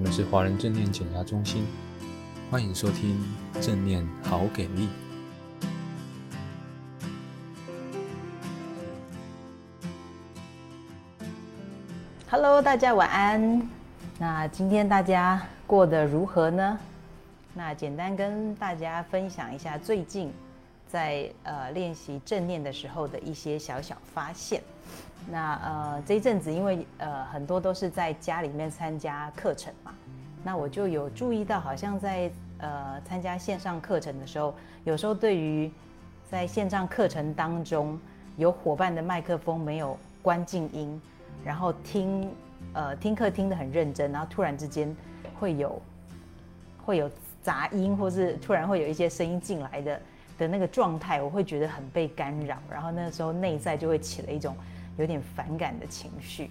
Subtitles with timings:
[0.00, 1.66] 我们是华人正念减压中心，
[2.50, 3.22] 欢迎收听
[3.60, 4.88] 正念好给力。
[12.30, 13.68] Hello，大家晚安。
[14.18, 16.78] 那今天大家过得如何呢？
[17.52, 20.32] 那简单跟大家分享一下最近
[20.88, 24.62] 在呃练习正念的时候的一些小小发现。
[25.28, 29.92] 那呃这一阵子，因为呃很多都是在家里面参加课程嘛，
[30.42, 35.70] 那我就有注意到，好像在呃参加线上课程的时候，有时候对于
[36.28, 37.98] 在线上课程当中
[38.36, 41.00] 有伙伴的麦克风没有关静音，
[41.44, 42.30] 然后听
[42.72, 44.94] 呃听课听得很认真，然后突然之间
[45.38, 45.80] 会有
[46.84, 47.10] 会有
[47.42, 50.00] 杂音，或是突然会有一些声音进来的
[50.38, 54.56] 的那个状态，我会觉得很被干扰，然后那个时候内在就会起了一种。
[55.00, 56.50] 有点反感的情绪，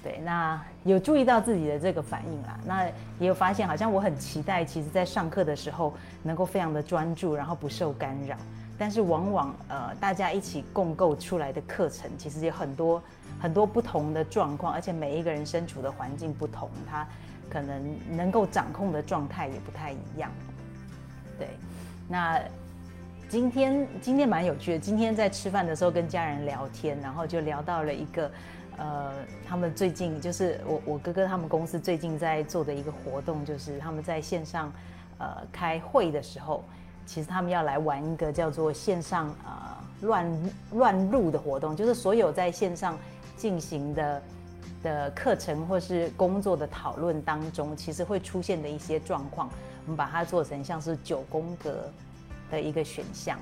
[0.00, 2.84] 对，那有注意到自己的这个反应啦，那
[3.18, 8.36] 也有发现，好像我很期待，其实在上课的时候能够非常的专注，然后不受干扰，
[8.78, 13.02] 但是往往呃大家一起共构出来的课程，其实有很多
[13.40, 17.04] 很多不同的状况，而且每一个人身处的环境不同，他
[17.50, 20.30] 可能能够掌控的状态也不太一样，
[21.38, 21.48] 对，
[22.08, 22.40] 那。
[23.34, 24.78] 今天今天蛮有趣的。
[24.78, 28.30] 今天在吃饭的时候跟家人聊天，然后就聊到了一个，
[28.76, 29.12] 呃，
[29.44, 34.72] 他们最近就是我我哥哥他们公司最近在做的一个活动，就是他们在线上，
[35.18, 36.62] 呃，开会的时候，
[37.06, 42.96] 其实他们要来玩一个叫做线上呃乱乱入的活动，就是所有在线上
[43.36, 44.22] 进行的
[44.80, 49.50] 的课程或是工作的讨论当中，其实会出现的一些状况，
[49.86, 51.90] 我们把它做成像是九宫格。
[52.50, 53.38] 的一个选项，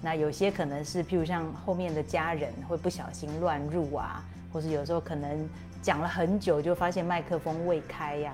[0.00, 5.48] 那有些可能是，譬如像后面的家人会不小心乱入啊，或是有时候可能
[5.82, 8.32] 讲了很久就发现麦克风未开呀、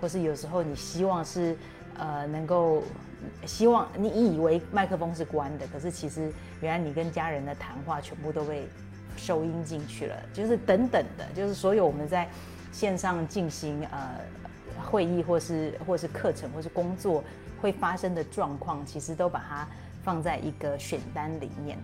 [0.00, 1.56] 或是有时候你希望是
[1.98, 2.82] 呃能够
[3.46, 8.66] 希望你以为麦克风是关的，可是其实原来你跟家人的谈话全部都被
[9.16, 12.28] 收音进去了，就是等等的，就是所有我们在
[12.72, 14.10] 线上进行呃
[14.82, 17.22] 会议或是或是课程或是工作。
[17.60, 19.68] 会发生的状况，其实都把它
[20.02, 21.78] 放在一个选单里面，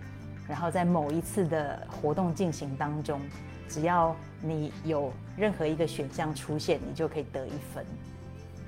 [0.47, 3.21] 然后在某一次的活动进行当中，
[3.67, 7.85] 只要你有任何一个选项出现，你就可以得一分。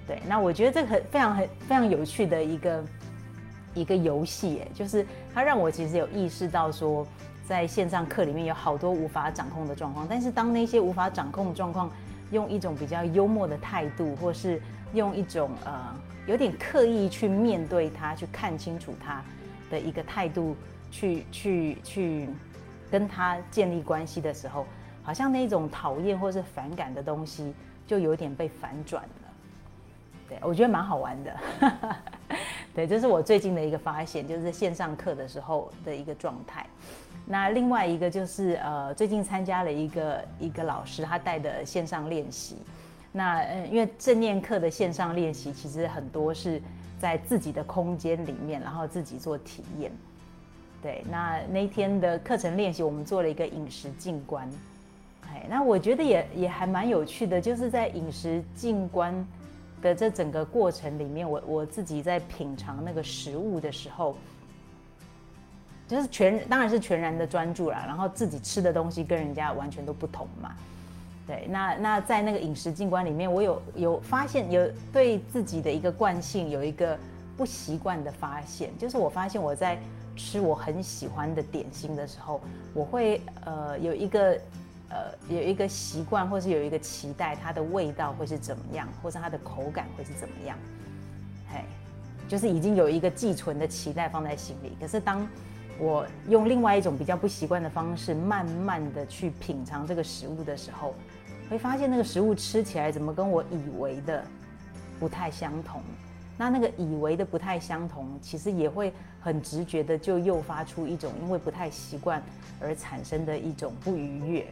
[0.08, 2.84] 对，那我觉得这个很非常很非常有趣的一个
[3.75, 7.06] 一个游戏，哎，就是它让我其实有意识到说，
[7.48, 11.92] 在线上课里面有好多无法掌控的状况，但是当那些无法掌控的状况，
[12.31, 14.62] 用一种比较幽默的态度，或是
[14.94, 15.95] 用一种呃。
[16.28, 19.23] 有点刻意去面对他，去看清楚他
[19.72, 20.56] 的一个态度，
[20.91, 22.29] 去去去
[22.91, 24.68] 跟他建立关系的时候，
[25.01, 27.51] 好像那种讨厌或是反感的东西
[27.88, 29.09] 就有点被反转了。
[30.28, 31.35] 对，我觉得蛮好玩的。
[32.75, 36.63] 对，这是我最近的一个发现，就是在线上课的时候的一个状态。
[37.31, 42.56] 那另外一个就是呃，最近参加了一个一个老师他带的线上练习。
[43.12, 46.59] 那嗯，因为正念课的线上练习，其实很多是
[47.00, 49.91] 在自己的空间里面，然后自己做体验。
[50.81, 54.50] 对，那那天的课程练习，我们做了一个饮食静观。
[55.28, 59.13] 哎，那我觉得也也还蛮有趣的，就是在饮食静观
[59.84, 64.16] 的这整个过程里面，我我自己在品尝那个食物的时候，
[65.89, 70.55] 就是全当然是全然的专注啦，然后自己吃的东西跟人家完全都不同嘛。
[71.25, 76.95] 对，那那在那个饮食静观里面，我有有发现，有对自己的一个惯性有一个
[77.35, 79.79] 不习惯的发现，就是我发现我在
[80.16, 82.39] 吃我很喜欢的点心的时候，
[82.73, 84.39] 我会呃有一个
[84.89, 90.57] 呃有一个习惯，或是有一个期待，它的味道会是怎么样，或是它的口感会是怎么样，
[91.51, 91.63] 嘿，
[92.27, 94.75] 就是已经有一个寄存的期待放在心里。
[94.79, 95.27] 可是当
[95.79, 100.94] 我用另外一种比较不习惯的方式，慢慢的去品尝这个食物的时候。
[101.50, 104.24] 会发现那个食物吃起来怎么跟我以为的
[105.00, 105.81] 不太相同？
[106.38, 112.21] 那那个以为的不太相同，其实也会很直觉的就诱发出一种因为不太习惯
[112.62, 114.48] 而产生的一种不愉悦。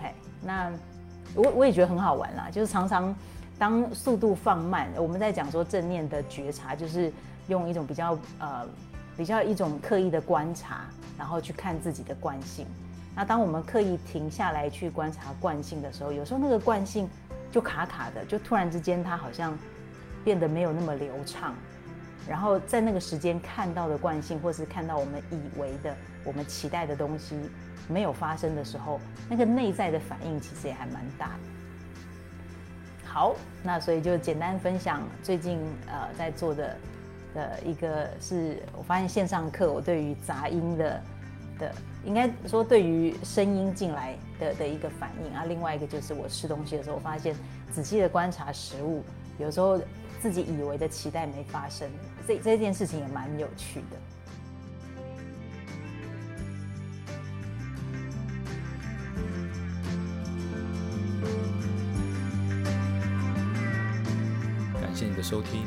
[0.00, 0.70] 嘿，那
[1.34, 3.12] 我我也觉得很好玩啦，就是常常
[3.58, 7.12] 当速度放慢，我们在讲说正念的觉察，就是
[7.48, 8.64] 用一种比较呃
[9.16, 10.84] 比较一种刻意的观察，
[11.18, 12.66] 然后去看自己的惯性。
[13.14, 17.08] 那当我们刻意停下来去观察惯性的时候，有时候那个惯性
[17.52, 19.56] 就卡卡的，就突然之间它好像
[20.24, 21.54] 变得没有那么流畅。
[22.26, 25.94] 然后在那个时间看到的惯性，或是看到我们以为的、
[26.24, 27.38] 我们期待的东西
[27.86, 31.38] 没有发生的时候，那个内在的反应其实也还蛮大的。
[33.04, 36.76] 好，那所以就简单分享最近呃在做的
[37.34, 41.02] 的一个是我发现线上课，我对于杂音的
[41.58, 47.34] 的应该说对于声音进来的的一个反应啊，另外一个就是我吃东西的时候，我发现
[47.72, 49.02] 仔细的观察食物，
[49.38, 49.80] 有时候
[50.22, 51.90] 自己以为的期待没发生，
[52.26, 53.96] 这这件事情也蛮有趣的。
[64.80, 65.66] 感谢你的收听，